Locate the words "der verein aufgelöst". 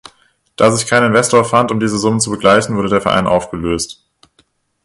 2.89-4.03